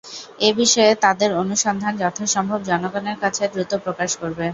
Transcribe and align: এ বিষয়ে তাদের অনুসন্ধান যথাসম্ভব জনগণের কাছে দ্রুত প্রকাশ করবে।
এ 0.39 0.59
বিষয়ে 0.59 0.93
তাদের 1.03 1.29
অনুসন্ধান 1.41 1.93
যথাসম্ভব 2.01 2.59
জনগণের 2.69 3.17
কাছে 3.23 3.43
দ্রুত 3.53 3.71
প্রকাশ 3.85 4.09
করবে। 4.21 4.45